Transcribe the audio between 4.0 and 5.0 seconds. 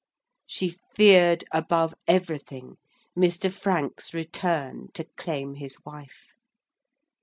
return